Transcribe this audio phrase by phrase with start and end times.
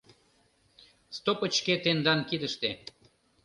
[1.17, 2.71] Стопычке тендан кидыште.